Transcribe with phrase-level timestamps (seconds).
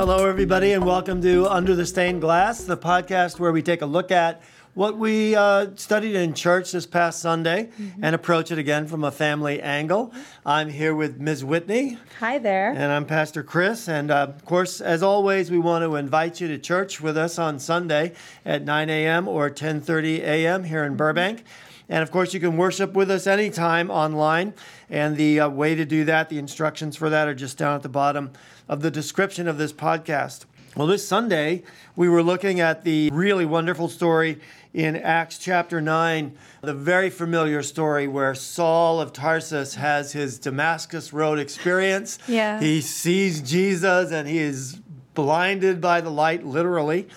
[0.00, 3.86] Hello, everybody, and welcome to Under the Stained Glass, the podcast where we take a
[3.86, 4.40] look at
[4.72, 8.02] what we uh, studied in church this past Sunday mm-hmm.
[8.02, 10.10] and approach it again from a family angle.
[10.46, 11.44] I'm here with Ms.
[11.44, 11.98] Whitney.
[12.18, 12.70] Hi there.
[12.70, 13.90] And I'm Pastor Chris.
[13.90, 17.38] And uh, of course, as always, we want to invite you to church with us
[17.38, 18.14] on Sunday
[18.46, 19.28] at 9 a.m.
[19.28, 20.64] or 10:30 a.m.
[20.64, 21.44] here in Burbank.
[21.90, 24.54] And of course, you can worship with us anytime online.
[24.88, 27.82] And the uh, way to do that, the instructions for that are just down at
[27.82, 28.30] the bottom
[28.68, 30.44] of the description of this podcast.
[30.76, 31.64] Well, this Sunday,
[31.96, 34.38] we were looking at the really wonderful story
[34.72, 41.12] in Acts chapter 9, the very familiar story where Saul of Tarsus has his Damascus
[41.12, 42.18] Road experience.
[42.28, 42.60] Yeah.
[42.60, 44.78] He sees Jesus and he is
[45.14, 47.08] blinded by the light, literally,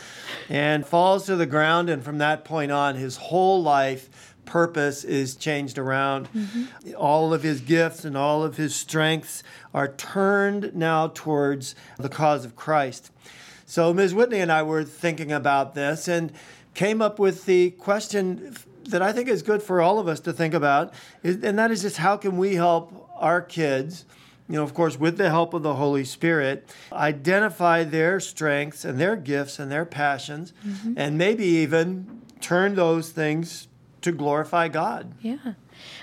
[0.50, 1.90] and falls to the ground.
[1.90, 6.30] And from that point on, his whole life purpose is changed around.
[6.34, 6.96] Mm-hmm.
[6.98, 12.46] All of his gifts and all of his strengths are turned now towards the cause
[12.46, 13.12] of Christ.
[13.66, 14.14] So, Ms.
[14.14, 16.32] Whitney and I were thinking about this and
[16.74, 18.56] came up with the question
[18.90, 21.82] that I think is good for all of us to think about, and that is
[21.82, 24.06] just how can we help our kids?
[24.50, 29.00] you know, of course, with the help of the Holy Spirit, identify their strengths and
[29.00, 30.94] their gifts and their passions, mm-hmm.
[30.98, 33.68] and maybe even turn those things
[34.04, 35.14] to glorify God.
[35.22, 35.54] Yeah.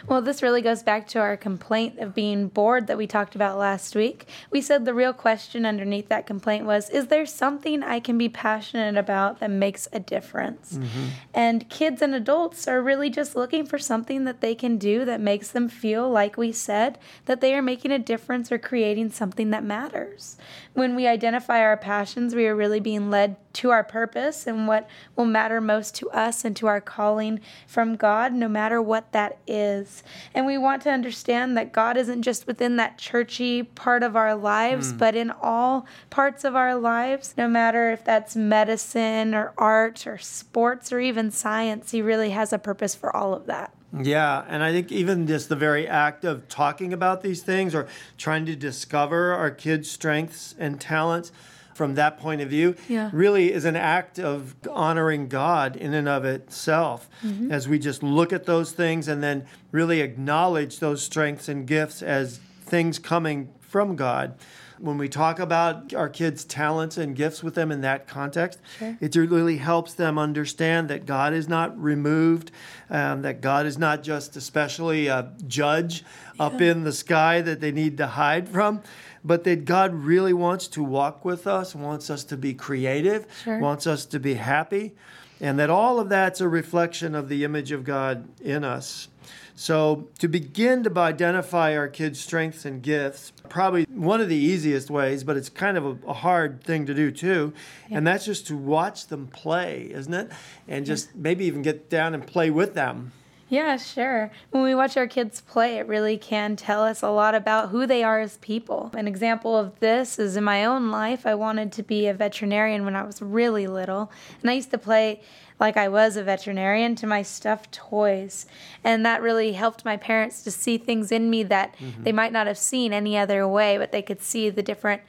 [0.07, 3.59] Well, this really goes back to our complaint of being bored that we talked about
[3.59, 4.27] last week.
[4.51, 8.29] We said the real question underneath that complaint was Is there something I can be
[8.29, 10.75] passionate about that makes a difference?
[10.75, 11.07] Mm-hmm.
[11.35, 15.21] And kids and adults are really just looking for something that they can do that
[15.21, 19.51] makes them feel, like we said, that they are making a difference or creating something
[19.51, 20.37] that matters.
[20.73, 24.89] When we identify our passions, we are really being led to our purpose and what
[25.17, 29.39] will matter most to us and to our calling from God, no matter what that
[29.47, 30.03] is.
[30.35, 34.35] And we want to understand that God isn't just within that churchy part of our
[34.35, 34.99] lives, mm.
[34.99, 40.19] but in all parts of our lives, no matter if that's medicine or art or
[40.19, 43.73] sports or even science, He really has a purpose for all of that.
[43.99, 47.89] Yeah, and I think even just the very act of talking about these things or
[48.17, 51.33] trying to discover our kids' strengths and talents
[51.81, 53.09] from that point of view yeah.
[53.11, 57.51] really is an act of honoring God in and of itself mm-hmm.
[57.51, 62.03] as we just look at those things and then really acknowledge those strengths and gifts
[62.03, 64.35] as things coming from God.
[64.81, 68.97] When we talk about our kids' talents and gifts with them in that context, sure.
[69.01, 72.51] it really helps them understand that God is not removed,
[72.89, 76.03] um, that God is not just especially a judge
[76.35, 76.47] yeah.
[76.47, 78.83] up in the sky that they need to hide from
[79.25, 83.59] but that God really wants to walk with us, wants us to be creative, sure.
[83.59, 84.93] wants us to be happy,
[85.41, 89.09] and that all of that's a reflection of the image of God in us.
[89.55, 94.91] So, to begin to identify our kids' strengths and gifts, probably one of the easiest
[94.91, 97.53] ways, but it's kind of a, a hard thing to do too,
[97.89, 97.99] yeah.
[97.99, 100.31] and that's just to watch them play, isn't it?
[100.67, 103.13] And just maybe even get down and play with them.
[103.51, 104.31] Yeah, sure.
[104.51, 107.85] When we watch our kids play, it really can tell us a lot about who
[107.85, 108.93] they are as people.
[108.95, 111.27] An example of this is in my own life.
[111.27, 114.79] I wanted to be a veterinarian when I was really little, and I used to
[114.79, 115.21] play
[115.59, 118.47] like I was a veterinarian to my stuffed toys.
[118.85, 122.05] And that really helped my parents to see things in me that mm-hmm.
[122.05, 125.03] they might not have seen any other way, but they could see the different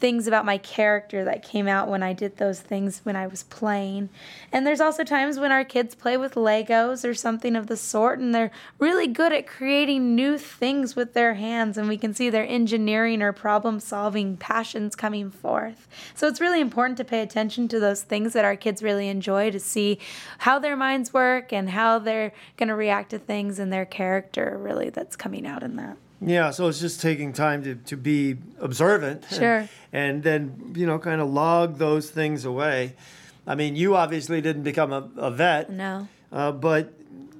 [0.00, 3.42] things about my character that came out when I did those things when I was
[3.44, 4.08] playing.
[4.50, 8.18] And there's also times when our kids play with Legos or something of the sort,
[8.18, 12.30] and they're really good at creating new things with their hands, and we can see
[12.30, 15.86] their engineering or problem solving passions coming forth.
[16.14, 19.50] So it's really important to pay attention to those things that our kids really enjoy
[19.50, 19.98] to see
[20.38, 24.58] how their minds work and how they're going to react to things and their character,
[24.60, 25.96] really, that's coming out in that.
[26.20, 29.24] Yeah, so it's just taking time to, to be observant.
[29.30, 29.58] Sure.
[29.58, 32.94] And, and then, you know, kind of log those things away.
[33.46, 35.70] I mean, you obviously didn't become a, a vet.
[35.70, 36.08] No.
[36.30, 36.92] Uh, but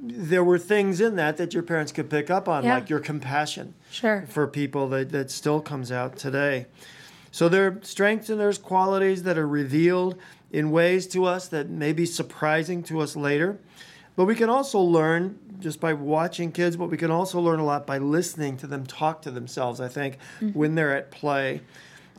[0.03, 2.75] there were things in that that your parents could pick up on, yeah.
[2.75, 4.25] like your compassion sure.
[4.29, 6.67] for people that, that still comes out today.
[7.31, 10.19] So there are strengths and there's qualities that are revealed
[10.51, 13.59] in ways to us that may be surprising to us later.
[14.21, 17.65] But we can also learn just by watching kids, but we can also learn a
[17.65, 20.51] lot by listening to them talk to themselves, I think, mm-hmm.
[20.51, 21.63] when they're at play.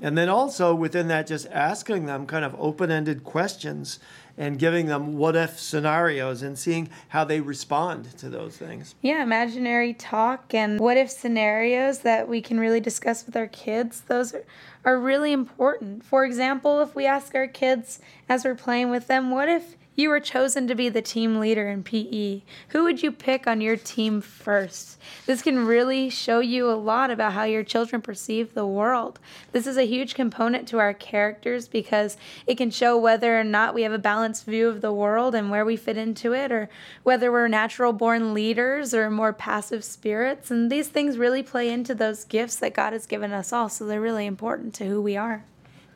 [0.01, 3.99] And then also within that, just asking them kind of open ended questions
[4.35, 8.95] and giving them what if scenarios and seeing how they respond to those things.
[9.03, 14.01] Yeah, imaginary talk and what if scenarios that we can really discuss with our kids.
[14.07, 14.43] Those are,
[14.85, 16.03] are really important.
[16.03, 20.09] For example, if we ask our kids as we're playing with them, what if you
[20.09, 22.41] were chosen to be the team leader in PE.
[22.69, 24.97] Who would you pick on your team first?
[25.25, 29.19] This can really show you a lot about how your children perceive the world.
[29.51, 32.15] This is a huge component to our characters because
[32.47, 35.51] it can show whether or not we have a balanced view of the world and
[35.51, 36.69] where we fit into it, or
[37.03, 40.49] whether we're natural born leaders or more passive spirits.
[40.49, 43.85] And these things really play into those gifts that God has given us all, so
[43.85, 45.43] they're really important to who we are.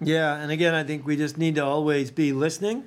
[0.01, 2.83] Yeah, and again, I think we just need to always be listening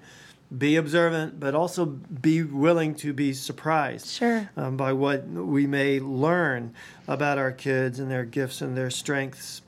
[0.56, 4.48] be observant, but also be willing to be surprised sure.
[4.56, 6.74] um, by what we may learn
[7.06, 9.60] about our kids and their gifts and their strengths.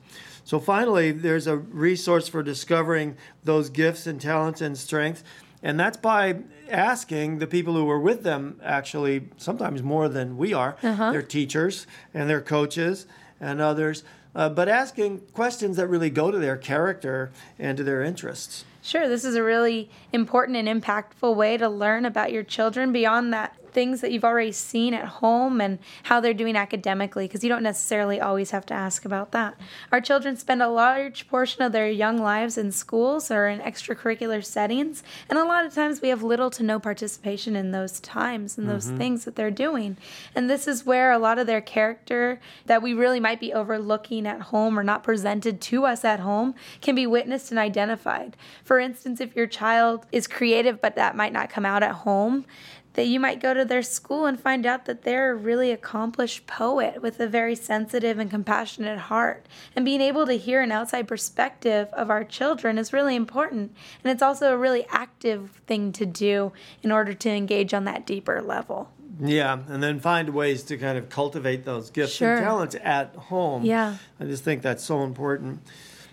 [0.43, 5.23] So, finally, there's a resource for discovering those gifts and talents and strengths,
[5.61, 6.39] and that's by
[6.69, 11.11] asking the people who are with them, actually, sometimes more than we are, uh-huh.
[11.11, 13.05] their teachers and their coaches
[13.39, 18.01] and others, uh, but asking questions that really go to their character and to their
[18.01, 18.65] interests.
[18.81, 23.31] Sure, this is a really important and impactful way to learn about your children beyond
[23.31, 27.49] that things that you've already seen at home and how they're doing academically because you
[27.49, 29.55] don't necessarily always have to ask about that.
[29.91, 34.43] Our children spend a large portion of their young lives in schools or in extracurricular
[34.43, 38.57] settings, and a lot of times we have little to no participation in those times
[38.57, 38.97] and those mm-hmm.
[38.97, 39.97] things that they're doing.
[40.35, 44.27] And this is where a lot of their character that we really might be overlooking
[44.27, 48.35] at home or not presented to us at home can be witnessed and identified.
[48.63, 52.45] For instance, if your child is creative but that might not come out at home,
[52.93, 56.45] that you might go to their school and find out that they're a really accomplished
[56.47, 59.45] poet with a very sensitive and compassionate heart.
[59.75, 63.75] And being able to hear an outside perspective of our children is really important.
[64.03, 66.51] And it's also a really active thing to do
[66.83, 68.89] in order to engage on that deeper level.
[69.19, 72.35] Yeah, and then find ways to kind of cultivate those gifts sure.
[72.35, 73.63] and talents at home.
[73.63, 73.97] Yeah.
[74.19, 75.61] I just think that's so important.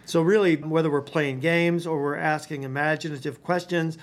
[0.04, 3.98] So, really, whether we're playing games or we're asking imaginative questions,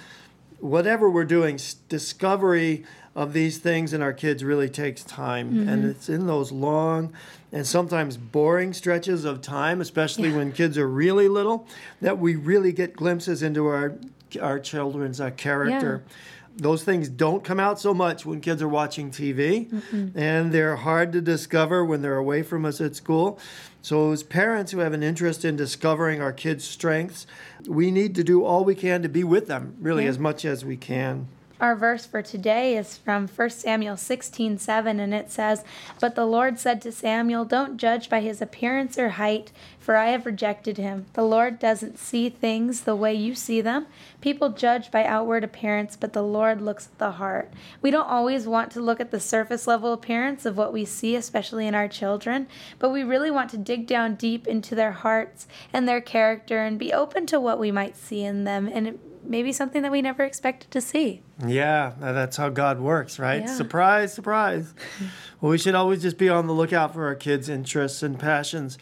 [0.66, 1.60] whatever we're doing,
[1.90, 2.84] discovery
[3.16, 5.52] of these things in our kids really takes time.
[5.52, 5.70] Mm-hmm.
[5.70, 7.14] And it's in those long
[7.52, 10.38] and sometimes boring stretches of time, especially yeah.
[10.38, 11.68] when kids are really little,
[12.02, 13.96] that we really get glimpses into our,
[14.42, 16.04] our children's uh, character.
[16.06, 16.14] Yeah
[16.58, 20.18] those things don't come out so much when kids are watching TV, mm-hmm.
[20.18, 23.40] and they're hard to discover when they're away from us at school.
[23.82, 27.28] So, as parents who have an interest in discovering our kids' strengths,
[27.68, 30.10] we need to do all we can to be with them, really, yeah.
[30.10, 31.28] as much as we can.
[31.58, 35.64] Our verse for today is from 1 Samuel 16 7, and it says,
[36.02, 40.08] But the Lord said to Samuel, Don't judge by his appearance or height, for I
[40.08, 41.06] have rejected him.
[41.14, 43.88] The Lord doesn't see things the way you see them.
[44.20, 47.54] People judge by outward appearance, but the Lord looks at the heart.
[47.82, 51.16] We don't always want to look at the surface level appearance of what we see,
[51.16, 52.48] especially in our children,
[52.80, 56.78] but we really want to dig down deep into their hearts and their character and
[56.78, 58.68] be open to what we might see in them.
[58.68, 61.22] And maybe something that we never expected to see.
[61.46, 63.42] Yeah, that's how God works, right?
[63.42, 63.56] Yeah.
[63.56, 64.74] Surprise, surprise.
[65.42, 68.78] well, we should always just be on the lookout for our kids' interests and passions.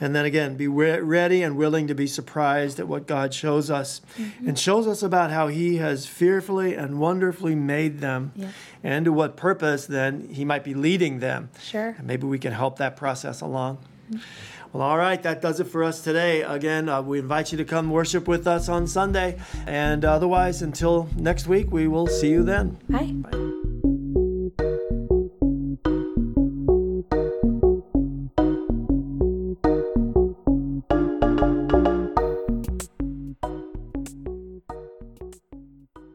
[0.00, 3.70] And then again, be re- ready and willing to be surprised at what God shows
[3.70, 4.48] us mm-hmm.
[4.48, 8.48] and shows us about how He has fearfully and wonderfully made them yeah.
[8.82, 11.50] and to what purpose then He might be leading them.
[11.60, 11.94] Sure.
[11.96, 13.78] And maybe we can help that process along.
[14.10, 14.63] Mm-hmm.
[14.74, 16.42] Well, all right, that does it for us today.
[16.42, 19.38] Again, uh, we invite you to come worship with us on Sunday.
[19.68, 22.78] And otherwise, until next week, we will see you then.
[22.88, 23.12] Bye.
[23.12, 23.43] Bye.